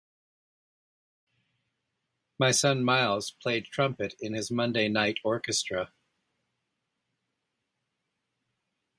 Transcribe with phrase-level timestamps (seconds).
[2.43, 5.93] His son Miles played trumpet in his "Monday Night Orchestra".